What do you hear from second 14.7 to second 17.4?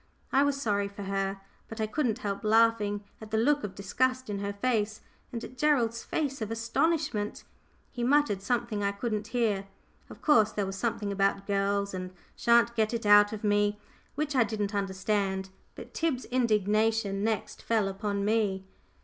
understand. But Tib's indignation